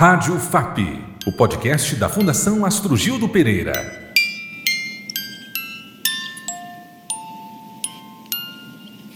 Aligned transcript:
Rádio 0.00 0.38
FAP, 0.38 0.78
o 1.26 1.32
podcast 1.32 1.96
da 1.96 2.08
Fundação 2.08 2.64
Astro 2.64 2.96
Gildo 2.96 3.28
Pereira. 3.28 3.72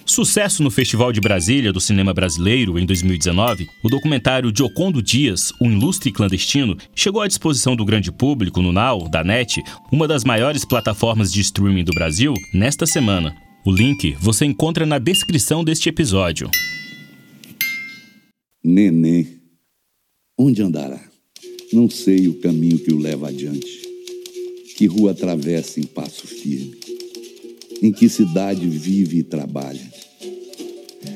Sucesso 0.05 0.61
no 0.61 0.73
Festival 0.73 1.12
de 1.12 1.21
Brasília 1.21 1.73
do 1.73 1.80
Cinema 1.80 2.12
Brasileiro 2.12 2.80
em 2.80 2.84
2019, 2.84 3.68
o 3.84 3.89
documentário 3.89 4.53
Giocondo 4.53 5.00
Dias, 5.00 5.53
um 5.61 5.71
ilustre 5.71 6.11
clandestino, 6.11 6.77
chegou 6.96 7.23
à 7.23 7.29
disposição 7.29 7.77
do 7.77 7.85
grande 7.85 8.11
público 8.11 8.61
no 8.61 8.73
Now, 8.73 9.09
da 9.09 9.23
NET, 9.23 9.62
uma 9.93 10.09
das 10.09 10.25
maiores 10.25 10.64
plataformas 10.64 11.33
de 11.33 11.43
streaming 11.43 11.85
do 11.85 11.93
Brasil, 11.93 12.35
nesta 12.53 12.87
semana. 12.87 13.33
O 13.64 13.71
link 13.71 14.17
você 14.19 14.45
encontra 14.45 14.85
na 14.85 14.99
descrição 14.99 15.62
deste 15.62 15.89
episódio. 15.89 16.51
Neném 18.64 19.41
Onde 20.45 20.60
andará? 20.60 21.01
Não 21.73 21.88
sei 21.88 22.27
o 22.27 22.34
caminho 22.34 22.77
que 22.77 22.92
o 22.92 22.98
leva 22.98 23.28
adiante. 23.28 23.88
Que 24.77 24.87
rua 24.87 25.12
atravessa 25.12 25.78
em 25.78 25.84
passo 25.84 26.27
firme? 26.27 26.74
Em 27.80 27.92
que 27.92 28.09
cidade 28.09 28.66
vive 28.66 29.19
e 29.19 29.23
trabalha? 29.23 29.88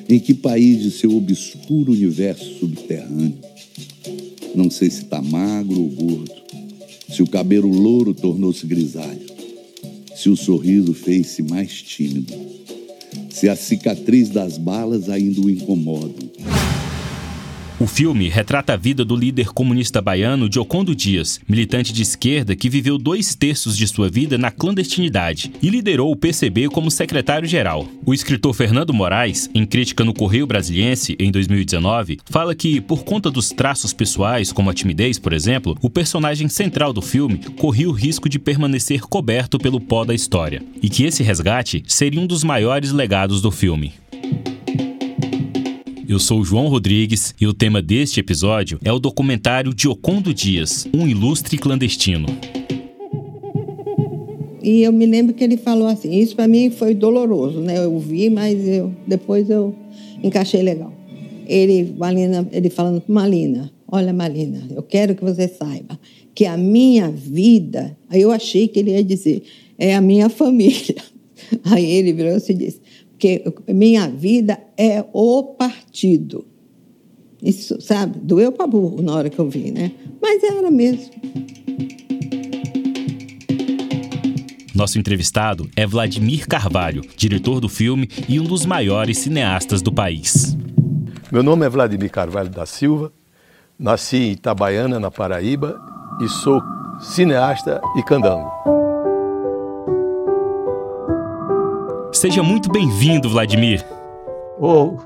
Em 0.08 0.20
que 0.20 0.32
país 0.32 0.80
de 0.80 0.92
seu 0.92 1.12
obscuro 1.16 1.90
universo 1.90 2.60
subterrâneo? 2.60 3.36
Não 4.54 4.70
sei 4.70 4.90
se 4.90 5.02
está 5.02 5.20
magro 5.20 5.80
ou 5.80 5.88
gordo, 5.88 6.32
se 7.12 7.20
o 7.20 7.26
cabelo 7.26 7.68
louro 7.68 8.14
tornou-se 8.14 8.64
grisalho, 8.64 9.26
se 10.14 10.28
o 10.28 10.36
sorriso 10.36 10.94
fez-se 10.94 11.42
mais 11.42 11.82
tímido, 11.82 12.32
se 13.28 13.48
a 13.48 13.56
cicatriz 13.56 14.28
das 14.28 14.56
balas 14.56 15.10
ainda 15.10 15.40
o 15.40 15.50
incomodam 15.50 16.25
o 17.86 17.88
filme 17.88 18.28
retrata 18.28 18.72
a 18.72 18.76
vida 18.76 19.04
do 19.04 19.14
líder 19.14 19.52
comunista 19.52 20.02
baiano 20.02 20.52
Giocondo 20.52 20.92
Dias, 20.92 21.38
militante 21.48 21.92
de 21.92 22.02
esquerda 22.02 22.56
que 22.56 22.68
viveu 22.68 22.98
dois 22.98 23.36
terços 23.36 23.76
de 23.76 23.86
sua 23.86 24.08
vida 24.08 24.36
na 24.36 24.50
clandestinidade 24.50 25.52
e 25.62 25.70
liderou 25.70 26.10
o 26.10 26.16
PCB 26.16 26.68
como 26.68 26.90
secretário-geral. 26.90 27.86
O 28.04 28.12
escritor 28.12 28.52
Fernando 28.54 28.92
Moraes, 28.92 29.48
em 29.54 29.64
crítica 29.64 30.02
no 30.02 30.12
Correio 30.12 30.48
Brasiliense 30.48 31.14
em 31.20 31.30
2019, 31.30 32.18
fala 32.28 32.56
que, 32.56 32.80
por 32.80 33.04
conta 33.04 33.30
dos 33.30 33.50
traços 33.50 33.92
pessoais, 33.92 34.50
como 34.50 34.68
a 34.68 34.74
timidez, 34.74 35.16
por 35.16 35.32
exemplo, 35.32 35.78
o 35.80 35.88
personagem 35.88 36.48
central 36.48 36.92
do 36.92 37.00
filme 37.00 37.38
corria 37.56 37.88
o 37.88 37.92
risco 37.92 38.28
de 38.28 38.40
permanecer 38.40 39.02
coberto 39.02 39.60
pelo 39.60 39.80
pó 39.80 40.04
da 40.04 40.12
história, 40.12 40.60
e 40.82 40.88
que 40.88 41.04
esse 41.04 41.22
resgate 41.22 41.84
seria 41.86 42.20
um 42.20 42.26
dos 42.26 42.42
maiores 42.42 42.90
legados 42.90 43.40
do 43.40 43.52
filme. 43.52 43.92
Eu 46.08 46.20
sou 46.20 46.44
João 46.44 46.68
Rodrigues 46.68 47.34
e 47.40 47.48
o 47.48 47.52
tema 47.52 47.82
deste 47.82 48.20
episódio 48.20 48.78
é 48.84 48.92
o 48.92 48.98
documentário 49.00 49.74
Diocondo 49.74 50.32
Dias, 50.32 50.86
um 50.94 51.04
ilustre 51.08 51.58
clandestino. 51.58 52.26
E 54.62 54.82
eu 54.82 54.92
me 54.92 55.04
lembro 55.04 55.34
que 55.34 55.42
ele 55.42 55.56
falou 55.56 55.88
assim, 55.88 56.16
isso 56.16 56.36
para 56.36 56.46
mim 56.46 56.70
foi 56.70 56.94
doloroso, 56.94 57.60
né? 57.60 57.78
Eu 57.84 57.98
vi, 57.98 58.30
mas 58.30 58.68
eu 58.68 58.94
depois 59.04 59.50
eu 59.50 59.74
encaixei 60.22 60.62
legal. 60.62 60.92
Ele, 61.44 61.92
Malina, 61.98 62.48
ele 62.52 62.70
falando 62.70 63.02
Malina, 63.08 63.72
olha 63.88 64.12
Malina, 64.12 64.62
eu 64.70 64.84
quero 64.84 65.16
que 65.16 65.24
você 65.24 65.48
saiba 65.48 65.98
que 66.32 66.46
a 66.46 66.56
minha 66.56 67.10
vida, 67.10 67.96
aí 68.08 68.20
eu 68.20 68.30
achei 68.30 68.68
que 68.68 68.78
ele 68.78 68.92
ia 68.92 69.02
dizer, 69.02 69.42
é 69.76 69.96
a 69.96 70.00
minha 70.00 70.28
família. 70.28 70.94
Aí 71.64 71.84
ele 71.84 72.12
virou 72.12 72.36
e 72.36 72.54
disse, 72.54 72.80
porque 73.16 73.42
minha 73.66 74.08
vida 74.08 74.60
é 74.76 75.02
o 75.10 75.42
partido. 75.42 76.44
Isso, 77.42 77.80
sabe? 77.80 78.18
Doeu 78.18 78.52
para 78.52 78.66
burro 78.66 79.02
na 79.02 79.14
hora 79.14 79.30
que 79.30 79.38
eu 79.38 79.48
vi, 79.48 79.70
né? 79.70 79.92
Mas 80.20 80.42
era 80.44 80.70
mesmo. 80.70 81.10
Nosso 84.74 84.98
entrevistado 84.98 85.68
é 85.74 85.86
Vladimir 85.86 86.46
Carvalho, 86.46 87.02
diretor 87.16 87.60
do 87.60 87.68
filme 87.68 88.08
e 88.28 88.38
um 88.38 88.44
dos 88.44 88.66
maiores 88.66 89.18
cineastas 89.18 89.80
do 89.80 89.90
país. 89.90 90.54
Meu 91.32 91.42
nome 91.42 91.64
é 91.64 91.68
Vladimir 91.70 92.10
Carvalho 92.10 92.50
da 92.50 92.66
Silva, 92.66 93.10
nasci 93.78 94.16
em 94.18 94.32
Itabaiana, 94.32 95.00
na 95.00 95.10
Paraíba, 95.10 95.80
e 96.20 96.28
sou 96.28 96.60
cineasta 97.00 97.80
e 97.96 98.02
candango. 98.02 98.75
Seja 102.16 102.42
muito 102.42 102.72
bem-vindo, 102.72 103.28
Vladimir. 103.28 103.84
Oh, 104.58 104.96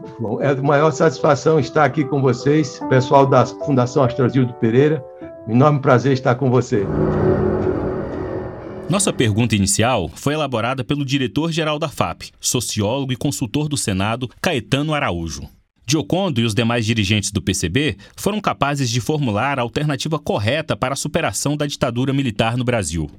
é 0.40 0.54
de 0.54 0.62
maior 0.62 0.92
satisfação 0.92 1.58
estar 1.58 1.84
aqui 1.84 2.04
com 2.04 2.22
vocês, 2.22 2.78
pessoal 2.88 3.26
da 3.26 3.44
Fundação 3.44 4.04
Astrozildo 4.04 4.54
Pereira. 4.54 5.04
Enorme 5.48 5.80
prazer 5.80 6.12
estar 6.12 6.36
com 6.36 6.48
você. 6.48 6.86
Nossa 8.88 9.12
pergunta 9.12 9.56
inicial 9.56 10.08
foi 10.14 10.34
elaborada 10.34 10.84
pelo 10.84 11.04
diretor-geral 11.04 11.80
da 11.80 11.88
FAP, 11.88 12.30
sociólogo 12.40 13.12
e 13.12 13.16
consultor 13.16 13.68
do 13.68 13.76
Senado, 13.76 14.30
Caetano 14.40 14.94
Araújo. 14.94 15.42
Diocondo 15.84 16.40
e 16.40 16.44
os 16.44 16.54
demais 16.54 16.86
dirigentes 16.86 17.32
do 17.32 17.42
PCB 17.42 17.96
foram 18.14 18.40
capazes 18.40 18.88
de 18.88 19.00
formular 19.00 19.58
a 19.58 19.62
alternativa 19.62 20.16
correta 20.16 20.76
para 20.76 20.92
a 20.92 20.96
superação 20.96 21.56
da 21.56 21.66
ditadura 21.66 22.12
militar 22.12 22.56
no 22.56 22.62
Brasil. 22.62 23.10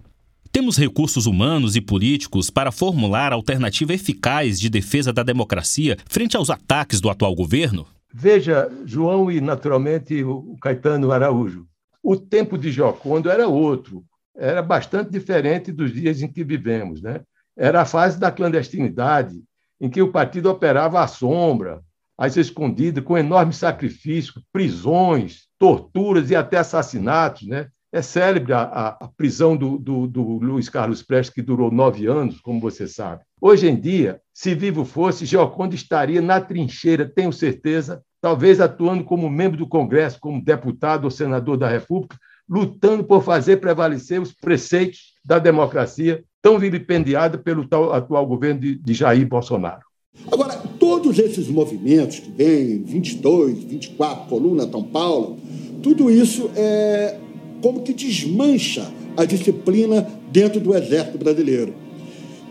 Temos 0.51 0.75
recursos 0.75 1.27
humanos 1.27 1.77
e 1.77 1.81
políticos 1.81 2.49
para 2.49 2.73
formular 2.73 3.31
alternativa 3.31 3.93
eficaz 3.93 4.59
de 4.59 4.69
defesa 4.69 5.13
da 5.13 5.23
democracia 5.23 5.97
frente 6.05 6.35
aos 6.35 6.49
ataques 6.49 6.99
do 6.99 7.09
atual 7.09 7.33
governo? 7.33 7.87
Veja, 8.13 8.69
João 8.85 9.31
e, 9.31 9.39
naturalmente, 9.39 10.21
o 10.25 10.57
Caetano 10.61 11.09
Araújo. 11.13 11.65
O 12.03 12.17
tempo 12.17 12.57
de 12.57 12.69
Jocondo 12.69 13.29
era 13.29 13.47
outro, 13.47 14.03
era 14.35 14.61
bastante 14.61 15.09
diferente 15.09 15.71
dos 15.71 15.93
dias 15.93 16.21
em 16.21 16.27
que 16.27 16.43
vivemos. 16.43 17.01
Né? 17.01 17.21
Era 17.55 17.83
a 17.83 17.85
fase 17.85 18.19
da 18.19 18.29
clandestinidade, 18.29 19.41
em 19.79 19.89
que 19.89 20.01
o 20.01 20.11
partido 20.11 20.49
operava 20.49 21.01
à 21.01 21.07
sombra, 21.07 21.81
às 22.17 22.35
escondidas, 22.35 23.05
com 23.05 23.17
enorme 23.17 23.53
sacrifício, 23.53 24.41
prisões, 24.51 25.43
torturas 25.57 26.29
e 26.29 26.35
até 26.35 26.57
assassinatos. 26.57 27.47
Né? 27.47 27.69
É 27.93 28.01
célebre 28.01 28.53
a, 28.53 28.97
a 29.01 29.07
prisão 29.17 29.57
do, 29.57 29.77
do, 29.77 30.07
do, 30.07 30.23
Luiz 30.37 30.69
Carlos 30.69 31.03
Prestes, 31.03 31.33
que 31.33 31.41
durou 31.41 31.69
nove 31.69 32.07
anos, 32.07 32.39
como 32.39 32.59
você 32.59 32.87
sabe. 32.87 33.23
Hoje 33.39 33.67
em 33.67 33.79
dia, 33.79 34.21
se 34.33 34.55
vivo 34.55 34.85
fosse, 34.85 35.25
Gioconda 35.25 35.75
estaria 35.75 36.21
na 36.21 36.39
trincheira, 36.39 37.05
tenho 37.05 37.33
certeza, 37.33 38.01
talvez 38.21 38.61
atuando 38.61 39.03
como 39.03 39.29
membro 39.29 39.57
do 39.57 39.67
Congresso, 39.67 40.19
como 40.21 40.41
deputado 40.41 41.03
ou 41.03 41.11
senador 41.11 41.57
da 41.57 41.67
República, 41.67 42.17
lutando 42.47 43.03
por 43.03 43.23
fazer 43.23 43.57
prevalecer 43.57 44.21
os 44.21 44.31
preceitos 44.31 45.13
da 45.23 45.37
democracia, 45.37 46.23
tão 46.41 46.57
vilipendiada 46.57 47.37
pelo 47.37 47.67
tal, 47.67 47.93
atual 47.93 48.25
governo 48.25 48.61
de, 48.61 48.75
de 48.75 48.93
Jair 48.93 49.27
Bolsonaro. 49.27 49.81
Agora, 50.31 50.55
todos 50.79 51.19
esses 51.19 51.47
movimentos 51.47 52.19
que 52.19 52.31
vêm, 52.31 52.83
22, 52.83 53.63
24, 53.63 54.27
Coluna, 54.27 54.69
São 54.69 54.83
Paulo, 54.83 55.39
tudo 55.81 56.09
isso 56.11 56.49
é 56.55 57.17
como 57.61 57.81
que 57.81 57.93
desmancha 57.93 58.89
a 59.15 59.25
disciplina 59.25 60.07
dentro 60.31 60.59
do 60.59 60.75
Exército 60.75 61.17
Brasileiro. 61.17 61.73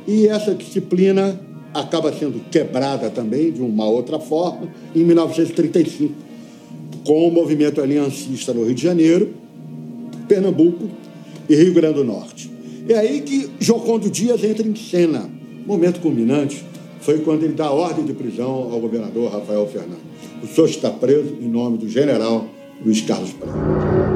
E 0.06 0.26
essa 0.26 0.54
disciplina 0.54 1.40
acaba 1.72 2.12
sendo 2.12 2.40
quebrada 2.50 3.10
também, 3.10 3.52
de 3.52 3.60
uma 3.60 3.88
outra 3.88 4.18
forma, 4.18 4.68
em 4.94 5.04
1935, 5.04 6.14
com 7.04 7.28
o 7.28 7.30
movimento 7.30 7.80
aliancista 7.80 8.52
no 8.52 8.64
Rio 8.64 8.74
de 8.74 8.82
Janeiro, 8.82 9.34
Pernambuco 10.28 10.88
e 11.48 11.54
Rio 11.54 11.72
Grande 11.72 11.94
do 11.94 12.04
Norte. 12.04 12.50
É 12.88 12.98
aí 12.98 13.20
que 13.20 13.48
Jocondo 13.58 14.10
Dias 14.10 14.42
entra 14.42 14.66
em 14.66 14.74
cena. 14.74 15.30
Momento 15.66 16.00
culminante 16.00 16.64
foi 17.00 17.20
quando 17.20 17.44
ele 17.44 17.54
dá 17.54 17.70
ordem 17.70 18.04
de 18.04 18.12
prisão 18.12 18.68
ao 18.72 18.80
governador 18.80 19.30
Rafael 19.30 19.66
Fernandes. 19.66 20.10
O 20.42 20.46
senhor 20.46 20.68
está 20.68 20.90
preso 20.90 21.36
em 21.40 21.48
nome 21.48 21.78
do 21.78 21.88
general 21.88 22.46
Luiz 22.84 23.00
Carlos 23.02 23.32
Prestes. 23.32 24.09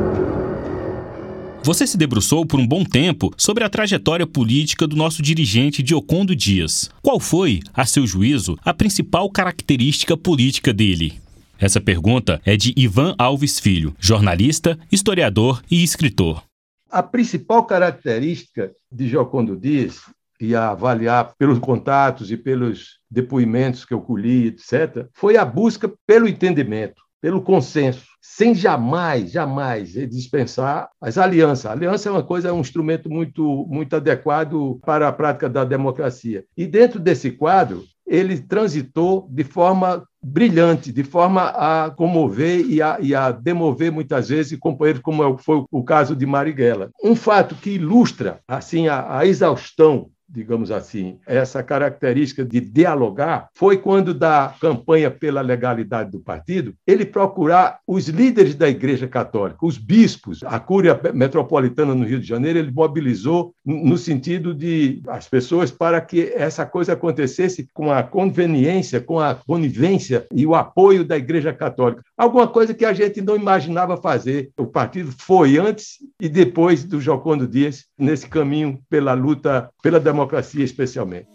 Você 1.65 1.87
se 1.87 1.97
debruçou 1.97 2.45
por 2.45 2.61
um 2.61 2.67
bom 2.67 2.85
tempo 2.85 3.33
sobre 3.39 3.65
a 3.65 3.71
trajetória 3.71 4.27
política 4.27 4.87
do 4.87 4.95
nosso 4.95 5.23
dirigente 5.23 5.83
Diocondo 5.83 6.37
Dias. 6.37 6.91
Qual 7.01 7.19
foi, 7.19 7.61
a 7.73 7.87
seu 7.87 8.07
juízo, 8.07 8.59
a 8.63 8.75
principal 8.75 9.31
característica 9.31 10.15
política 10.15 10.75
dele? 10.75 11.19
Essa 11.59 11.81
pergunta 11.81 12.39
é 12.45 12.55
de 12.55 12.75
Ivan 12.77 13.15
Alves 13.17 13.59
Filho, 13.59 13.97
jornalista, 13.99 14.79
historiador 14.93 15.63
e 15.71 15.83
escritor. 15.83 16.45
A 16.91 17.03
principal 17.03 17.65
característica 17.65 18.71
de 18.93 19.09
Jocondo 19.09 19.57
Dias, 19.57 20.03
e 20.39 20.55
a 20.55 20.71
avaliar 20.71 21.33
pelos 21.39 21.59
contatos 21.59 22.31
e 22.31 22.37
pelos 22.37 22.99
depoimentos 23.11 23.87
que 23.87 23.95
eu 23.95 24.03
colhi, 24.03 24.49
etc., 24.49 25.07
foi 25.15 25.39
a 25.39 25.47
busca 25.47 25.91
pelo 26.07 26.29
entendimento, 26.29 27.04
pelo 27.25 27.41
consenso 27.41 28.05
sem 28.21 28.55
jamais, 28.55 29.33
jamais 29.33 29.93
dispensar 29.93 30.91
as 31.01 31.17
alianças. 31.17 31.65
A 31.65 31.73
aliança 31.73 32.11
é 32.11 32.13
uma 32.13 32.23
coisa, 32.23 32.51
é 32.51 32.53
um 32.53 32.61
instrumento 32.61 33.09
muito, 33.09 33.67
muito 33.67 33.97
adequado 33.97 34.79
para 34.85 35.09
a 35.09 35.13
prática 35.13 35.49
da 35.49 35.65
democracia. 35.65 36.45
E 36.55 36.67
dentro 36.67 37.01
desse 37.01 37.31
quadro, 37.31 37.83
ele 38.07 38.39
transitou 38.39 39.27
de 39.31 39.43
forma 39.43 40.07
brilhante, 40.23 40.93
de 40.93 41.03
forma 41.03 41.45
a 41.45 41.91
comover 41.91 42.61
e 42.61 42.83
a, 42.83 42.99
e 43.01 43.15
a 43.15 43.33
demover 43.33 43.91
muitas 43.91 44.29
vezes 44.29 44.59
companheiros, 44.59 45.01
como 45.01 45.25
é 45.25 45.39
foi 45.39 45.65
o 45.71 45.83
caso 45.83 46.15
de 46.15 46.27
Marighella. 46.27 46.91
Um 47.03 47.17
fato 47.17 47.55
que 47.55 47.71
ilustra 47.71 48.41
assim 48.47 48.87
a, 48.87 49.17
a 49.17 49.25
exaustão 49.25 50.11
digamos 50.35 50.71
assim, 50.73 51.19
essa 51.27 51.63
característica 51.63 52.45
de 52.45 52.61
dialogar 52.61 53.49
foi 53.55 53.77
quando, 53.77 54.13
da 54.13 54.53
campanha 54.61 55.11
pela 55.11 55.41
legalidade 55.41 56.11
do 56.11 56.19
partido, 56.19 56.75
ele 56.85 57.07
procurar 57.07 57.79
os 57.87 58.09
líderes 58.09 58.57
da 58.57 58.69
Igreja 58.69 59.07
Católica, 59.07 59.65
os 59.65 59.79
bispos, 59.79 60.43
a 60.43 60.59
Cúria 60.59 61.01
Metropolitana 61.15 61.95
no 61.95 62.05
Rio 62.05 62.19
de 62.19 62.27
Janeiro, 62.27 62.59
ele 62.59 62.73
mobilizou 62.73 63.55
no 63.65 63.97
sentido 63.97 64.53
de 64.53 65.01
as 65.07 65.29
pessoas 65.29 65.71
para 65.71 66.01
que 66.01 66.33
essa 66.35 66.67
coisa 66.67 66.95
acontecesse 66.95 67.69
com 67.73 67.93
a 67.93 68.03
conveniência, 68.03 69.01
com 69.01 69.21
a 69.21 69.35
conivência 69.35 70.27
e 70.33 70.45
o 70.45 70.55
apoio 70.55 71.05
da 71.05 71.17
Igreja 71.17 71.53
Católica. 71.53 72.03
Alguma 72.17 72.49
coisa 72.49 72.75
que 72.75 72.85
a 72.85 72.93
gente 72.93 73.21
não 73.21 73.37
imaginava 73.37 73.97
fazer. 73.97 74.51
O 74.59 74.67
partido 74.67 75.13
foi 75.17 75.59
antes 75.59 75.99
e 76.21 76.29
depois 76.29 76.85
do 76.85 77.01
Jocondo 77.01 77.47
Dias 77.47 77.85
nesse 77.99 78.29
caminho 78.29 78.81
pela 78.89 79.15
luta 79.15 79.71
pela 79.83 80.01
democracia 80.01 80.24
democracia, 80.25 80.65
especialmente. 80.65 81.27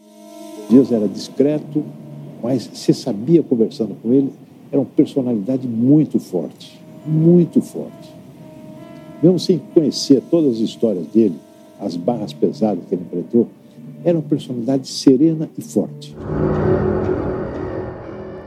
Dias 0.69 0.91
era 0.91 1.07
discreto, 1.07 1.85
mas 2.41 2.69
se 2.73 2.93
sabia 2.93 3.41
conversando 3.43 3.95
com 3.95 4.13
ele, 4.13 4.31
era 4.71 4.79
uma 4.79 4.89
personalidade 4.89 5.67
muito 5.67 6.19
forte, 6.19 6.79
muito 7.05 7.61
forte. 7.61 8.09
Mesmo 9.21 9.39
sem 9.39 9.57
conhecer 9.57 10.21
todas 10.29 10.55
as 10.55 10.59
histórias 10.59 11.05
dele, 11.07 11.35
as 11.79 11.95
barras 11.95 12.33
pesadas 12.33 12.83
que 12.87 12.95
ele 12.95 13.03
enfrentou, 13.03 13.49
era 14.03 14.17
uma 14.17 14.27
personalidade 14.27 14.87
serena 14.87 15.49
e 15.57 15.61
forte. 15.61 16.15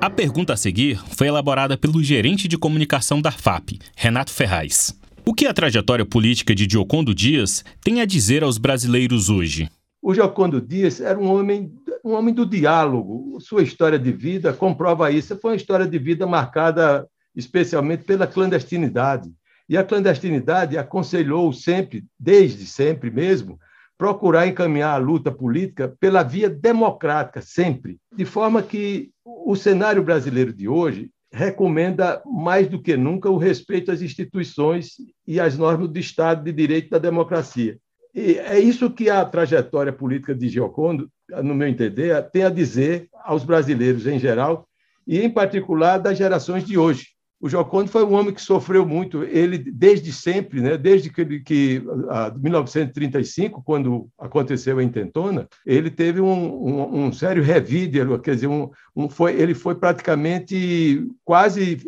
A 0.00 0.10
pergunta 0.10 0.52
a 0.52 0.56
seguir 0.56 0.98
foi 1.10 1.28
elaborada 1.28 1.76
pelo 1.76 2.02
gerente 2.02 2.48
de 2.48 2.58
comunicação 2.58 3.20
da 3.20 3.30
FAP, 3.30 3.78
Renato 3.94 4.32
Ferraz. 4.32 4.94
O 5.24 5.32
que 5.32 5.46
a 5.46 5.54
trajetória 5.54 6.04
política 6.04 6.54
de 6.54 6.66
Diocondo 6.66 7.14
Dias 7.14 7.64
tem 7.82 8.00
a 8.00 8.04
dizer 8.04 8.42
aos 8.42 8.58
brasileiros 8.58 9.28
hoje? 9.28 9.68
O 10.02 10.12
Jocondo 10.12 10.60
Dias 10.60 11.00
era 11.00 11.16
um 11.16 11.32
homem, 11.32 11.72
um 12.04 12.14
homem 12.14 12.34
do 12.34 12.44
diálogo. 12.44 13.40
Sua 13.40 13.62
história 13.62 13.96
de 13.96 14.10
vida 14.10 14.52
comprova 14.52 15.12
isso. 15.12 15.38
Foi 15.38 15.52
uma 15.52 15.56
história 15.56 15.86
de 15.86 15.96
vida 15.96 16.26
marcada 16.26 17.08
especialmente 17.36 18.02
pela 18.02 18.26
clandestinidade. 18.26 19.32
E 19.68 19.78
a 19.78 19.84
clandestinidade 19.84 20.76
aconselhou 20.76 21.52
sempre, 21.52 22.04
desde 22.18 22.66
sempre 22.66 23.12
mesmo, 23.12 23.60
procurar 23.96 24.48
encaminhar 24.48 24.94
a 24.94 25.02
luta 25.04 25.30
política 25.30 25.94
pela 26.00 26.24
via 26.24 26.50
democrática, 26.50 27.40
sempre. 27.40 27.98
De 28.12 28.24
forma 28.24 28.60
que 28.60 29.12
o 29.24 29.54
cenário 29.54 30.02
brasileiro 30.02 30.52
de 30.52 30.66
hoje 30.68 31.12
recomenda 31.32 32.20
mais 32.26 32.68
do 32.68 32.82
que 32.82 32.96
nunca 32.96 33.30
o 33.30 33.38
respeito 33.38 33.92
às 33.92 34.02
instituições 34.02 34.96
e 35.24 35.38
às 35.38 35.56
normas 35.56 35.88
do 35.88 35.98
Estado 35.98 36.42
de 36.42 36.52
Direito 36.52 36.90
da 36.90 36.98
democracia. 36.98 37.78
E 38.14 38.38
é 38.38 38.58
isso 38.58 38.90
que 38.90 39.08
a 39.08 39.24
trajetória 39.24 39.92
política 39.92 40.34
de 40.34 40.48
Giocondo, 40.48 41.10
no 41.42 41.54
meu 41.54 41.66
entender, 41.66 42.22
tem 42.30 42.44
a 42.44 42.50
dizer 42.50 43.08
aos 43.24 43.44
brasileiros 43.44 44.06
em 44.06 44.18
geral, 44.18 44.68
e 45.06 45.20
em 45.20 45.30
particular 45.30 45.98
das 45.98 46.18
gerações 46.18 46.64
de 46.64 46.76
hoje. 46.76 47.08
O 47.42 47.48
Joconde 47.48 47.90
foi 47.90 48.04
um 48.04 48.12
homem 48.12 48.32
que 48.32 48.40
sofreu 48.40 48.86
muito, 48.86 49.24
ele 49.24 49.58
desde 49.58 50.12
sempre, 50.12 50.60
né, 50.60 50.78
desde 50.78 51.10
que, 51.10 51.40
que 51.40 51.82
a, 52.08 52.30
1935, 52.30 53.60
quando 53.64 54.08
aconteceu 54.16 54.78
a 54.78 54.84
intentona, 54.84 55.48
ele 55.66 55.90
teve 55.90 56.20
um, 56.20 56.28
um, 56.30 57.06
um 57.06 57.12
sério 57.12 57.42
revídero, 57.42 58.16
quer 58.20 58.36
dizer, 58.36 58.46
um, 58.46 58.70
um, 58.94 59.08
foi, 59.08 59.32
ele 59.32 59.54
foi 59.54 59.74
praticamente 59.74 61.04
quase 61.24 61.78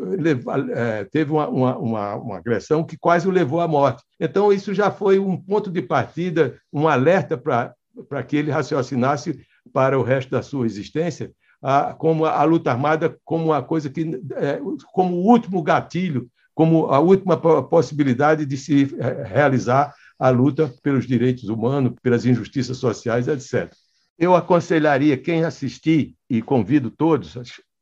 é, 0.75 1.05
teve 1.05 1.31
uma, 1.31 1.49
uma, 1.49 1.79
uma, 1.79 2.15
uma 2.17 2.37
agressão 2.39 2.83
que 2.83 2.99
quase 2.99 3.29
o 3.29 3.31
levou 3.31 3.61
à 3.61 3.69
morte. 3.69 4.03
Então 4.19 4.53
isso 4.53 4.75
já 4.75 4.91
foi 4.91 5.21
um 5.21 5.37
ponto 5.37 5.71
de 5.71 5.81
partida, 5.81 6.59
um 6.73 6.89
alerta 6.89 7.39
para 7.39 8.23
que 8.27 8.37
ele 8.37 8.51
raciocinasse 8.51 9.39
para 9.73 9.97
o 9.97 10.03
resto 10.03 10.33
da 10.33 10.43
sua 10.43 10.67
existência 10.67 11.31
a, 11.65 11.95
como 11.95 12.27
a, 12.27 12.45
luta 12.45 12.71
armada 12.71 13.19
como 13.25 13.47
uma 13.47 13.63
coisa 13.63 13.89
que, 13.89 14.21
é, 14.37 14.61
como 14.93 15.17
o 15.17 15.25
último 15.27 15.63
gatilho, 15.63 16.29
como 16.55 16.89
a 16.89 17.01
última 17.01 17.39
possibilidade 17.39 18.45
de 18.45 18.57
se 18.59 18.95
é, 19.01 19.23
realizar 19.23 19.95
a 20.19 20.29
luta 20.29 20.73
pelos 20.83 21.07
direitos 21.07 21.45
humanos, 21.45 21.95
pelas 22.03 22.27
injustiças 22.27 22.77
sociais, 22.77 23.29
etc. 23.29 23.73
Eu 24.19 24.37
aconselharia 24.37 25.17
quem 25.17 25.43
assistir, 25.43 26.15
e 26.29 26.43
convido 26.43 26.91
todos, 26.91 27.35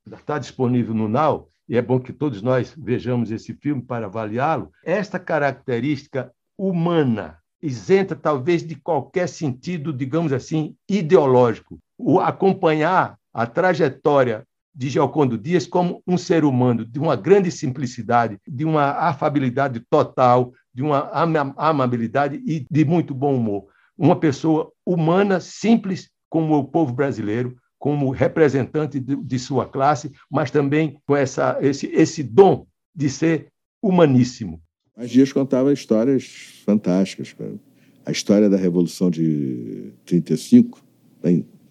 está 0.07 0.39
disponível 0.39 0.95
no 0.95 1.09
Now, 1.09 1.49
e 1.69 1.77
é 1.77 1.83
bom 1.83 1.99
que 1.99 2.13
todos 2.13 2.41
nós 2.41 2.73
vejamos 2.79 3.33
esse 3.33 3.53
filme 3.53 3.83
para 3.83 4.07
avaliá-lo, 4.07 4.71
esta 4.85 5.19
característica 5.19 6.33
humana, 6.57 7.39
isenta 7.61 8.15
talvez 8.15 8.65
de 8.65 8.77
qualquer 8.77 9.29
sentido, 9.29 9.93
digamos 9.93 10.33
assim, 10.33 10.77
ideológico. 10.89 11.79
O 11.99 12.21
acompanhar 12.21 13.17
a 13.33 13.47
trajetória 13.47 14.47
de 14.75 14.89
Giocondo 14.89 15.37
Dias 15.37 15.67
como 15.67 16.03
um 16.07 16.17
ser 16.17 16.45
humano 16.45 16.85
de 16.85 16.99
uma 16.99 17.15
grande 17.15 17.51
simplicidade, 17.51 18.39
de 18.47 18.65
uma 18.65 18.93
afabilidade 18.93 19.81
total, 19.91 20.53
de 20.73 20.83
uma 20.83 21.11
amabilidade 21.57 22.43
e 22.47 22.67
de 22.71 22.85
muito 22.85 23.15
bom 23.15 23.37
humor. 23.37 23.67
Uma 23.97 24.17
pessoa 24.17 24.73
humana, 24.85 25.41
simples, 25.41 26.11
como 26.29 26.57
o 26.57 26.65
povo 26.65 26.93
brasileiro, 26.93 27.57
como 27.79 28.11
representante 28.11 28.99
de, 28.99 29.17
de 29.17 29.39
sua 29.39 29.67
classe, 29.67 30.11
mas 30.31 30.51
também 30.51 30.99
com 31.07 31.15
essa, 31.15 31.59
esse, 31.61 31.87
esse 31.89 32.23
dom 32.23 32.67
de 32.95 33.11
ser 33.11 33.49
humaníssimo. 33.83 34.63
Mas 34.97 35.11
Dias 35.11 35.33
contava 35.33 35.73
histórias 35.73 36.63
fantásticas. 36.65 37.35
A 38.07 38.11
história 38.11 38.49
da 38.49 38.57
Revolução 38.57 39.11
de 39.11 39.93
35, 40.07 40.83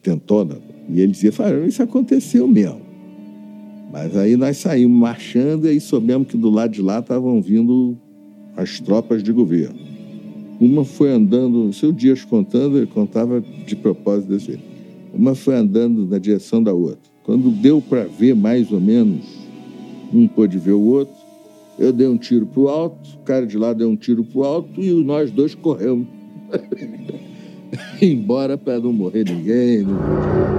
da 0.03 0.13
intentona, 0.13 0.57
e 0.89 0.99
ele 0.99 1.11
dizia, 1.11 1.31
isso 1.67 1.83
aconteceu 1.83 2.47
mesmo. 2.47 2.81
Mas 3.91 4.15
aí 4.15 4.37
nós 4.37 4.57
saímos 4.57 4.97
marchando 4.97 5.69
e 5.69 5.79
soubemos 5.79 6.27
que 6.27 6.37
do 6.37 6.49
lado 6.49 6.71
de 6.71 6.81
lá 6.81 6.99
estavam 6.99 7.41
vindo 7.41 7.97
as 8.55 8.79
tropas 8.79 9.21
de 9.21 9.31
governo. 9.31 9.79
Uma 10.59 10.85
foi 10.85 11.11
andando, 11.11 11.73
seu 11.73 11.91
Dias 11.91 12.23
contando, 12.23 12.77
ele 12.77 12.87
contava 12.87 13.41
de 13.41 13.75
propósito 13.75 14.29
desse 14.29 14.45
jeito. 14.47 14.63
Uma 15.13 15.35
foi 15.35 15.55
andando 15.55 16.05
na 16.05 16.17
direção 16.17 16.63
da 16.63 16.73
outra. 16.73 17.11
Quando 17.23 17.49
deu 17.49 17.81
para 17.81 18.03
ver 18.05 18.35
mais 18.35 18.71
ou 18.71 18.79
menos, 18.79 19.25
um 20.13 20.27
pôde 20.27 20.57
ver 20.57 20.73
o 20.73 20.81
outro, 20.81 21.15
eu 21.77 21.91
dei 21.91 22.07
um 22.07 22.17
tiro 22.17 22.45
para 22.45 22.61
o 22.61 22.69
alto, 22.69 23.09
o 23.15 23.23
cara 23.23 23.45
de 23.45 23.57
lá 23.57 23.73
deu 23.73 23.89
um 23.89 23.95
tiro 23.95 24.23
para 24.23 24.39
o 24.39 24.43
alto 24.43 24.81
e 24.81 24.91
nós 25.03 25.31
dois 25.31 25.55
corremos. 25.55 26.07
Embora 28.03 28.57
para 28.57 28.79
não 28.79 28.91
morrer 28.91 29.25
ninguém. 29.25 29.83
Não... 29.83 30.51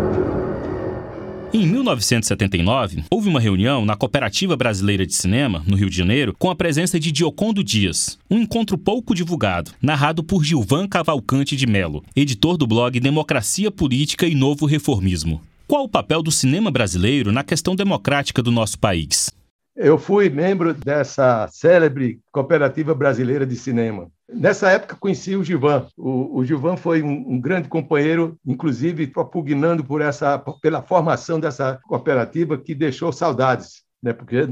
Em 1.55 1.67
1979, 1.67 3.05
houve 3.11 3.29
uma 3.29 3.39
reunião 3.39 3.85
na 3.85 3.95
Cooperativa 3.95 4.57
Brasileira 4.57 5.05
de 5.05 5.13
Cinema, 5.13 5.63
no 5.67 5.77
Rio 5.77 5.91
de 5.91 5.97
Janeiro, 5.97 6.35
com 6.39 6.49
a 6.49 6.55
presença 6.55 6.99
de 6.99 7.13
Diocondo 7.13 7.63
Dias. 7.63 8.19
Um 8.31 8.39
encontro 8.39 8.79
pouco 8.79 9.15
divulgado, 9.15 9.73
narrado 9.83 10.25
por 10.25 10.43
Gilvan 10.43 10.89
Cavalcante 10.89 11.55
de 11.55 11.67
Melo, 11.67 12.03
editor 12.17 12.57
do 12.57 12.67
blog 12.67 12.99
Democracia 12.99 13.71
Política 13.71 14.27
e 14.27 14.35
Novo 14.35 14.65
Reformismo. 14.65 15.43
Qual 15.69 15.85
o 15.85 15.89
papel 15.89 16.23
do 16.23 16.31
cinema 16.31 16.71
brasileiro 16.71 17.31
na 17.31 17.45
questão 17.45 17.77
democrática 17.77 18.43
do 18.43 18.51
nosso 18.51 18.79
país? 18.79 19.31
Eu 19.77 19.99
fui 19.99 20.31
membro 20.31 20.73
dessa 20.73 21.49
célebre 21.49 22.21
Cooperativa 22.31 22.95
Brasileira 22.95 23.45
de 23.45 23.57
Cinema. 23.57 24.11
Nessa 24.35 24.71
época 24.71 24.97
conheci 24.97 25.37
o 25.37 25.45
Gilvan. 25.45 25.87
O, 25.97 26.39
o 26.39 26.45
Gilvan 26.45 26.77
foi 26.77 27.03
um, 27.03 27.33
um, 27.33 27.41
grande 27.41 27.69
companheiro, 27.69 28.39
inclusive 28.45 29.07
propugnando 29.07 29.85
por 29.85 30.01
essa, 30.01 30.39
pela 30.61 30.83
formação 30.83 31.39
dessa 31.39 31.79
cooperativa 31.85 32.59
que 32.59 32.75
deixou 32.75 33.13
saudades, 33.13 33.83
né? 34.03 34.13
porque 34.13 34.47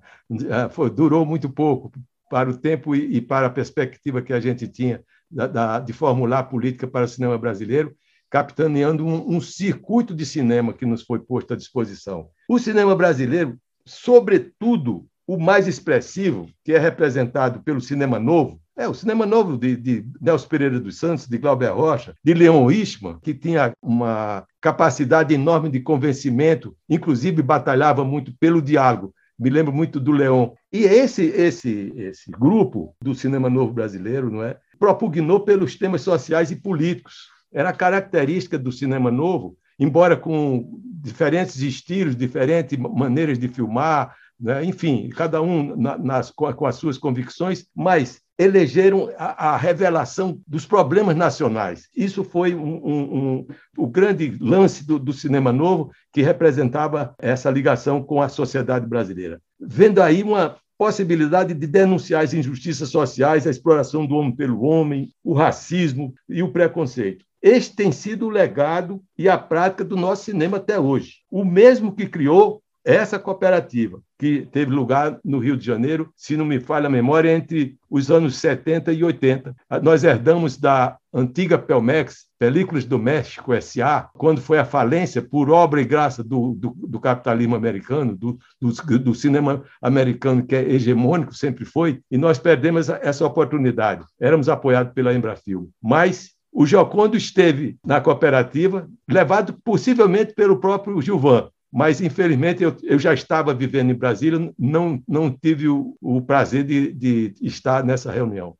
foi, 0.70 0.90
durou 0.90 1.26
muito 1.26 1.48
pouco 1.50 1.90
para 2.30 2.50
o 2.50 2.56
tempo 2.56 2.94
e, 2.94 3.16
e, 3.16 3.20
para 3.20 3.46
a 3.46 3.50
perspectiva 3.50 4.22
que 4.22 4.32
a 4.32 4.40
gente 4.40 4.66
tinha 4.68 5.02
da, 5.30 5.46
da, 5.46 5.80
de 5.80 5.92
formular 5.92 6.44
política 6.44 6.86
para 6.86 7.04
o 7.04 7.08
cinema 7.08 7.38
brasileiro, 7.38 7.94
capitaneando 8.30 9.06
um, 9.06 9.36
um 9.36 9.40
circuito 9.40 10.14
de 10.14 10.26
cinema 10.26 10.72
que 10.72 10.86
nos 10.86 11.02
foi 11.02 11.18
posto 11.18 11.54
à 11.54 11.56
disposição. 11.56 12.28
O 12.48 12.58
cinema 12.58 12.94
brasileiro, 12.94 13.58
sobretudo 13.84 15.06
o 15.26 15.38
mais 15.38 15.66
expressivo, 15.66 16.48
que 16.64 16.72
é 16.72 16.78
representado 16.78 17.60
pelo 17.62 17.80
cinema 17.80 18.18
novo, 18.18 18.60
é, 18.76 18.86
o 18.86 18.94
cinema 18.94 19.24
novo 19.24 19.56
de, 19.56 19.76
de 19.76 20.06
Nelson 20.20 20.48
Pereira 20.48 20.78
dos 20.78 20.98
Santos, 20.98 21.26
de 21.26 21.38
Glauber 21.38 21.72
Rocha, 21.72 22.14
de 22.22 22.34
Leon 22.34 22.70
Ishman, 22.70 23.18
que 23.22 23.32
tinha 23.32 23.72
uma 23.80 24.46
capacidade 24.60 25.34
enorme 25.34 25.70
de 25.70 25.80
convencimento, 25.80 26.76
inclusive 26.88 27.42
batalhava 27.42 28.04
muito 28.04 28.32
pelo 28.38 28.60
diálogo. 28.60 29.14
Me 29.38 29.50
lembro 29.50 29.72
muito 29.72 29.98
do 29.98 30.12
Leon. 30.12 30.50
E 30.72 30.84
esse, 30.84 31.24
esse, 31.24 31.92
esse 31.96 32.30
grupo 32.30 32.94
do 33.02 33.14
cinema 33.14 33.48
novo 33.48 33.72
brasileiro 33.72 34.30
não 34.30 34.42
é, 34.42 34.56
propugnou 34.78 35.40
pelos 35.40 35.76
temas 35.76 36.02
sociais 36.02 36.50
e 36.50 36.56
políticos. 36.56 37.28
Era 37.52 37.72
característica 37.72 38.58
do 38.58 38.72
cinema 38.72 39.10
novo 39.10 39.56
embora 39.78 40.16
com 40.16 40.80
diferentes 40.82 41.60
estilos, 41.60 42.16
diferentes 42.16 42.78
maneiras 42.78 43.38
de 43.38 43.48
filmar, 43.48 44.14
né? 44.38 44.64
enfim, 44.64 45.08
cada 45.10 45.40
um 45.40 45.76
na, 45.76 45.98
nas, 45.98 46.30
com, 46.30 46.52
com, 46.52 46.66
as 46.66 46.76
suas 46.76 46.98
convicções, 46.98 47.66
mas 47.74 48.20
elegeram 48.38 49.10
a, 49.16 49.54
a 49.54 49.56
revelação 49.56 50.40
dos 50.46 50.66
problemas 50.66 51.16
nacionais. 51.16 51.88
Isso 51.96 52.22
foi 52.22 52.54
um, 52.54 52.76
um, 52.76 53.18
um, 53.18 53.46
o 53.78 53.86
grande 53.86 54.36
lance 54.40 54.86
do, 54.86 54.98
do 54.98 55.12
cinema 55.12 55.52
novo, 55.52 55.90
que 56.12 56.22
representava 56.22 57.14
essa 57.18 57.50
ligação 57.50 58.02
com 58.02 58.20
a 58.20 58.28
sociedade 58.28 58.86
brasileira. 58.86 59.40
Vendo 59.58 60.02
aí 60.02 60.22
uma 60.22 60.56
possibilidade 60.78 61.54
de 61.54 61.66
denunciar 61.66 62.24
as 62.24 62.34
injustiças 62.34 62.90
sociais, 62.90 63.46
a 63.46 63.50
exploração 63.50 64.06
do 64.06 64.14
homem 64.16 64.36
pelo 64.36 64.62
homem, 64.62 65.10
o 65.24 65.32
racismo 65.32 66.14
e 66.28 66.42
o 66.42 66.52
preconceito. 66.52 67.24
Este 67.40 67.76
tem 67.76 67.92
sido 67.92 68.26
o 68.26 68.30
legado 68.30 69.00
e 69.16 69.28
a 69.28 69.38
prática 69.38 69.84
do 69.84 69.96
nosso 69.96 70.24
cinema 70.24 70.56
até 70.56 70.78
hoje. 70.78 71.18
O 71.30 71.44
mesmo 71.44 71.94
que 71.94 72.06
criou 72.06 72.62
essa 72.86 73.18
cooperativa, 73.18 74.00
que 74.16 74.46
teve 74.52 74.70
lugar 74.70 75.18
no 75.24 75.40
Rio 75.40 75.56
de 75.56 75.66
Janeiro, 75.66 76.12
se 76.16 76.36
não 76.36 76.44
me 76.44 76.60
falha 76.60 76.86
a 76.86 76.90
memória, 76.90 77.34
entre 77.34 77.76
os 77.90 78.12
anos 78.12 78.36
70 78.36 78.92
e 78.92 79.02
80. 79.02 79.56
Nós 79.82 80.04
herdamos 80.04 80.56
da 80.56 80.96
antiga 81.12 81.58
Pelmex, 81.58 82.26
Películas 82.38 82.84
do 82.84 82.96
México 82.96 83.52
S.A., 83.52 84.08
quando 84.14 84.40
foi 84.40 84.60
a 84.60 84.64
falência, 84.64 85.20
por 85.20 85.50
obra 85.50 85.80
e 85.80 85.84
graça 85.84 86.22
do, 86.22 86.54
do, 86.54 86.76
do 86.76 87.00
capitalismo 87.00 87.56
americano, 87.56 88.16
do, 88.16 88.38
do, 88.60 88.98
do, 89.00 89.14
cinema 89.14 89.64
americano, 89.82 90.46
que 90.46 90.54
é 90.54 90.62
hegemônico, 90.62 91.34
sempre 91.34 91.64
foi, 91.64 92.00
e 92.08 92.16
nós 92.16 92.38
perdemos 92.38 92.88
essa 92.88 93.26
oportunidade. 93.26 94.04
Éramos 94.20 94.48
apoiados 94.48 94.92
pela 94.92 95.12
Embrafilme. 95.12 95.68
Mas 95.82 96.36
o 96.52 96.64
Jocondo 96.64 97.16
esteve 97.16 97.76
na 97.84 98.00
cooperativa, 98.00 98.88
levado 99.10 99.54
possivelmente 99.64 100.34
pelo 100.34 100.60
próprio 100.60 101.02
Gilvan, 101.02 101.50
mas 101.72 102.00
infelizmente 102.00 102.62
eu, 102.62 102.74
eu, 102.82 102.98
já 102.98 103.12
estava 103.12 103.52
vivendo 103.52 103.90
em 103.90 103.94
Brasília, 103.94 104.52
não, 104.58 105.00
não 105.06 105.30
tive 105.30 105.68
o, 105.68 105.94
o 106.00 106.20
prazer 106.20 106.64
de, 106.64 106.92
de, 106.92 107.34
estar 107.42 107.84
nessa 107.84 108.10
reunião. 108.10 108.54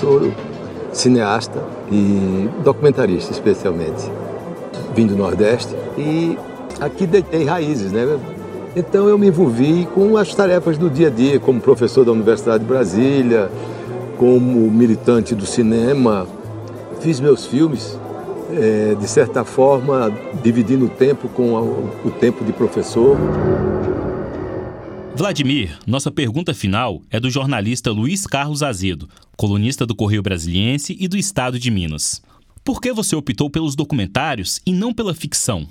Sou 0.00 0.32
cineasta 0.92 1.62
e 1.90 2.48
documentarista, 2.64 3.32
especialmente. 3.32 4.10
Vim 4.94 5.06
do 5.06 5.16
Nordeste 5.16 5.74
e 5.96 6.36
aqui 6.80 7.06
deitei 7.06 7.44
raízes, 7.44 7.92
né? 7.92 8.18
Então 8.74 9.08
eu 9.08 9.18
me 9.18 9.28
envolvi 9.28 9.86
com 9.94 10.16
as 10.16 10.34
tarefas 10.34 10.78
do 10.78 10.88
dia 10.88 11.08
a 11.08 11.10
dia, 11.10 11.38
como 11.38 11.60
professor 11.60 12.04
da 12.04 12.12
Universidade 12.12 12.64
de 12.64 12.68
Brasília, 12.68 13.50
como 14.16 14.70
militante 14.70 15.34
do 15.34 15.46
cinema. 15.46 16.26
Fiz 17.00 17.18
meus 17.20 17.46
filmes 17.46 17.98
é, 18.52 18.94
de 18.94 19.08
certa 19.08 19.44
forma, 19.44 20.12
dividindo 20.42 20.86
o 20.86 20.88
tempo 20.88 21.28
com 21.28 21.52
o 22.04 22.10
tempo 22.18 22.44
de 22.44 22.52
professor. 22.52 23.16
Vladimir, 25.14 25.78
nossa 25.86 26.10
pergunta 26.10 26.54
final 26.54 27.02
é 27.10 27.20
do 27.20 27.28
jornalista 27.28 27.90
Luiz 27.90 28.26
Carlos 28.26 28.62
Azedo, 28.62 29.08
colunista 29.36 29.84
do 29.84 29.94
Correio 29.94 30.22
Brasiliense 30.22 30.96
e 30.98 31.06
do 31.06 31.16
Estado 31.16 31.58
de 31.58 31.70
Minas. 31.70 32.22
Por 32.64 32.80
que 32.80 32.92
você 32.92 33.16
optou 33.16 33.50
pelos 33.50 33.74
documentários 33.74 34.60
e 34.66 34.72
não 34.72 34.92
pela 34.94 35.14
ficção? 35.14 35.66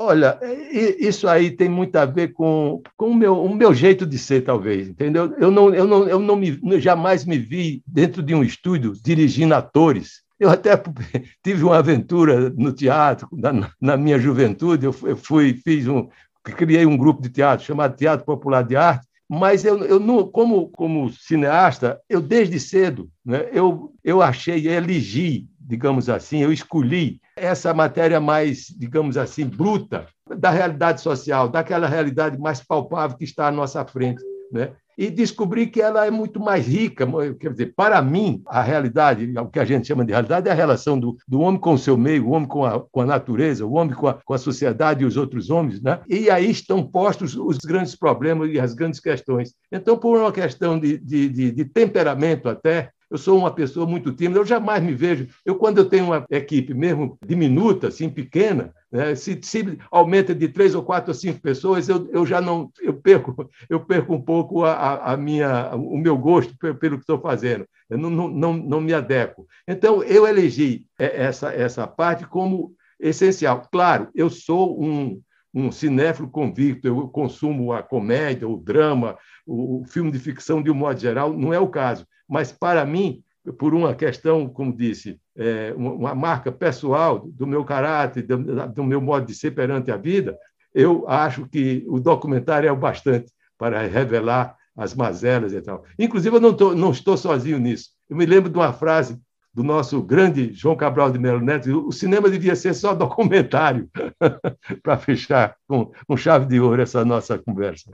Olha, 0.00 0.38
isso 0.72 1.26
aí 1.26 1.50
tem 1.50 1.68
muito 1.68 1.96
a 1.96 2.04
ver 2.04 2.32
com, 2.32 2.80
com 2.96 3.10
o, 3.10 3.14
meu, 3.14 3.42
o 3.42 3.52
meu 3.52 3.74
jeito 3.74 4.06
de 4.06 4.16
ser, 4.16 4.42
talvez, 4.42 4.88
entendeu? 4.88 5.34
Eu, 5.38 5.50
não, 5.50 5.74
eu, 5.74 5.86
não, 5.88 6.08
eu 6.08 6.20
não 6.20 6.36
me, 6.36 6.56
jamais 6.80 7.24
me 7.24 7.36
vi 7.36 7.82
dentro 7.84 8.22
de 8.22 8.32
um 8.32 8.44
estúdio 8.44 8.94
dirigindo 9.04 9.54
atores 9.54 10.22
eu 10.38 10.50
até 10.50 10.76
tive 11.42 11.64
uma 11.64 11.78
aventura 11.78 12.50
no 12.50 12.72
teatro, 12.72 13.28
na, 13.32 13.70
na 13.80 13.96
minha 13.96 14.18
juventude, 14.18 14.86
eu 14.86 14.92
fui, 14.92 15.54
fiz 15.64 15.86
um, 15.86 16.08
criei 16.42 16.86
um 16.86 16.96
grupo 16.96 17.22
de 17.22 17.28
teatro 17.28 17.64
chamado 17.64 17.96
Teatro 17.96 18.24
Popular 18.24 18.62
de 18.62 18.76
Arte, 18.76 19.06
mas 19.28 19.64
eu, 19.64 19.84
eu 19.84 20.00
não, 20.00 20.26
como, 20.26 20.70
como 20.70 21.12
cineasta, 21.12 22.00
eu 22.08 22.20
desde 22.20 22.58
cedo, 22.58 23.10
né, 23.24 23.48
eu, 23.52 23.92
eu 24.02 24.22
achei, 24.22 24.66
elegi, 24.66 25.46
digamos 25.60 26.08
assim, 26.08 26.38
eu 26.38 26.50
escolhi 26.50 27.20
essa 27.36 27.74
matéria 27.74 28.20
mais, 28.20 28.66
digamos 28.76 29.18
assim, 29.18 29.44
bruta 29.44 30.06
da 30.36 30.50
realidade 30.50 31.02
social, 31.02 31.48
daquela 31.48 31.86
realidade 31.86 32.38
mais 32.38 32.62
palpável 32.62 33.16
que 33.16 33.24
está 33.24 33.48
à 33.48 33.52
nossa 33.52 33.84
frente. 33.84 34.22
Né? 34.50 34.70
E 34.98 35.08
descobri 35.10 35.68
que 35.68 35.80
ela 35.80 36.04
é 36.04 36.10
muito 36.10 36.40
mais 36.40 36.66
rica. 36.66 37.06
Quer 37.38 37.52
dizer, 37.52 37.72
para 37.76 38.02
mim, 38.02 38.42
a 38.44 38.60
realidade, 38.60 39.32
o 39.38 39.46
que 39.46 39.60
a 39.60 39.64
gente 39.64 39.86
chama 39.86 40.04
de 40.04 40.10
realidade, 40.10 40.48
é 40.48 40.50
a 40.50 40.54
relação 40.54 40.98
do, 40.98 41.16
do 41.26 41.38
homem 41.38 41.60
com 41.60 41.74
o 41.74 41.78
seu 41.78 41.96
meio, 41.96 42.26
o 42.26 42.30
homem 42.30 42.48
com 42.48 42.64
a, 42.64 42.80
com 42.80 43.02
a 43.02 43.06
natureza, 43.06 43.64
o 43.64 43.74
homem 43.74 43.94
com 43.94 44.08
a, 44.08 44.14
com 44.14 44.34
a 44.34 44.38
sociedade 44.38 45.04
e 45.04 45.06
os 45.06 45.16
outros 45.16 45.50
homens. 45.50 45.80
Né? 45.80 46.00
E 46.08 46.28
aí 46.28 46.50
estão 46.50 46.82
postos 46.84 47.36
os 47.36 47.58
grandes 47.58 47.94
problemas 47.94 48.50
e 48.50 48.58
as 48.58 48.74
grandes 48.74 48.98
questões. 48.98 49.54
Então, 49.70 49.96
por 49.96 50.18
uma 50.18 50.32
questão 50.32 50.80
de, 50.80 50.98
de, 50.98 51.28
de, 51.28 51.52
de 51.52 51.64
temperamento 51.64 52.48
até, 52.48 52.90
eu 53.10 53.16
sou 53.16 53.38
uma 53.38 53.50
pessoa 53.50 53.86
muito 53.86 54.12
tímida, 54.12 54.38
eu 54.38 54.44
jamais 54.44 54.82
me 54.82 54.94
vejo. 54.94 55.28
Eu, 55.44 55.56
quando 55.56 55.78
eu 55.78 55.88
tenho 55.88 56.06
uma 56.06 56.26
equipe 56.30 56.74
mesmo 56.74 57.18
diminuta, 57.24 57.88
assim, 57.88 58.08
pequena, 58.08 58.74
né, 58.92 59.14
se, 59.14 59.38
se, 59.42 59.78
aumenta 59.90 60.34
de 60.34 60.48
três 60.48 60.74
ou 60.74 60.82
quatro 60.82 61.10
ou 61.10 61.14
cinco 61.14 61.40
pessoas, 61.40 61.88
eu, 61.88 62.08
eu 62.12 62.26
já 62.26 62.40
não 62.40 62.70
eu 62.80 62.94
perco, 62.94 63.48
eu 63.68 63.80
perco 63.80 64.14
um 64.14 64.20
pouco 64.20 64.64
a, 64.64 65.12
a 65.12 65.16
minha, 65.16 65.74
o 65.74 65.96
meu 65.96 66.18
gosto 66.18 66.54
pelo 66.58 66.96
que 66.96 67.02
estou 67.02 67.20
fazendo. 67.20 67.66
Eu 67.88 67.96
não, 67.96 68.10
não, 68.10 68.52
não, 68.52 68.80
me 68.80 68.92
adequo. 68.92 69.46
Então, 69.66 70.02
eu 70.02 70.26
elegi 70.26 70.86
essa, 70.98 71.50
essa 71.52 71.86
parte 71.86 72.26
como 72.26 72.74
essencial. 73.00 73.66
Claro, 73.72 74.08
eu 74.14 74.28
sou 74.28 74.82
um, 74.82 75.22
um 75.54 75.72
cinéfilo 75.72 76.28
convicto, 76.28 76.86
eu 76.86 77.08
consumo 77.08 77.72
a 77.72 77.82
comédia, 77.82 78.46
o 78.46 78.58
drama, 78.58 79.16
o, 79.46 79.80
o 79.80 79.84
filme 79.86 80.10
de 80.10 80.18
ficção 80.18 80.62
de 80.62 80.70
um 80.70 80.74
modo 80.74 81.00
geral, 81.00 81.32
não 81.32 81.54
é 81.54 81.58
o 81.58 81.68
caso 81.68 82.06
mas 82.28 82.52
para 82.52 82.84
mim, 82.84 83.22
por 83.58 83.74
uma 83.74 83.94
questão, 83.94 84.48
como 84.48 84.76
disse, 84.76 85.18
é, 85.36 85.72
uma 85.76 86.14
marca 86.14 86.52
pessoal 86.52 87.20
do 87.20 87.46
meu 87.46 87.64
caráter, 87.64 88.22
do, 88.22 88.68
do 88.68 88.84
meu 88.84 89.00
modo 89.00 89.26
de 89.26 89.34
ser 89.34 89.52
perante 89.52 89.90
a 89.90 89.96
vida, 89.96 90.36
eu 90.74 91.08
acho 91.08 91.46
que 91.48 91.84
o 91.88 91.98
documentário 91.98 92.68
é 92.68 92.72
o 92.72 92.76
bastante 92.76 93.32
para 93.56 93.80
revelar 93.82 94.56
as 94.76 94.94
mazelas 94.94 95.52
e 95.52 95.60
tal. 95.60 95.84
Inclusive, 95.98 96.36
eu 96.36 96.40
não, 96.40 96.54
tô, 96.54 96.74
não 96.74 96.90
estou 96.90 97.16
sozinho 97.16 97.58
nisso. 97.58 97.90
Eu 98.08 98.16
me 98.16 98.26
lembro 98.26 98.50
de 98.50 98.56
uma 98.56 98.72
frase 98.72 99.18
do 99.52 99.64
nosso 99.64 100.00
grande 100.02 100.52
João 100.52 100.76
Cabral 100.76 101.10
de 101.10 101.18
Melo 101.18 101.40
Neto, 101.40 101.86
o 101.86 101.90
cinema 101.90 102.30
devia 102.30 102.54
ser 102.54 102.74
só 102.74 102.94
documentário, 102.94 103.88
para 104.84 104.96
fechar 104.96 105.56
com, 105.66 105.90
com 106.06 106.16
chave 106.16 106.46
de 106.46 106.60
ouro 106.60 106.80
essa 106.80 107.04
nossa 107.04 107.36
conversa 107.38 107.90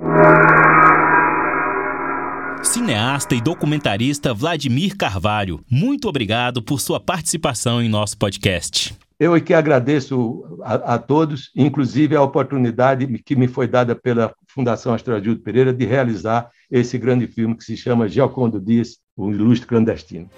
cineasta 2.74 3.34
e 3.36 3.40
documentarista 3.40 4.34
Vladimir 4.34 4.96
Carvalho. 4.96 5.60
Muito 5.70 6.08
obrigado 6.08 6.60
por 6.60 6.80
sua 6.80 6.98
participação 6.98 7.80
em 7.80 7.88
nosso 7.88 8.18
podcast. 8.18 8.96
Eu 9.16 9.36
é 9.36 9.40
que 9.40 9.54
agradeço 9.54 10.44
a, 10.60 10.94
a, 10.94 10.98
todos, 10.98 11.52
inclusive 11.54 12.16
a 12.16 12.22
oportunidade 12.22 13.06
que 13.18 13.36
me 13.36 13.46
foi 13.46 13.68
dada 13.68 13.94
pela 13.94 14.34
Fundação 14.48 14.92
Astragildo 14.92 15.40
Pereira 15.40 15.72
de 15.72 15.86
realizar 15.86 16.50
esse 16.68 16.98
grande 16.98 17.28
filme 17.28 17.56
que 17.56 17.62
se 17.62 17.76
chama 17.76 18.08
Giocondo 18.08 18.60
Dias, 18.60 18.98
o 19.16 19.30
Ilustre 19.30 19.68
Clandestino. 19.68 20.28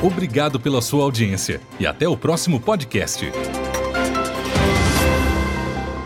Obrigado 0.00 0.60
pela 0.60 0.80
sua 0.80 1.02
audiência 1.02 1.60
e 1.80 1.86
até 1.86 2.06
o 2.06 2.16
próximo 2.16 2.60
podcast. 2.60 3.28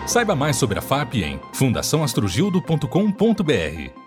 Saiba 0.07 0.35
mais 0.35 0.57
sobre 0.57 0.79
a 0.79 0.83
FAP 0.83 1.17
em 1.17 1.39
fundaçãoastrogildo.com.br. 1.53 4.02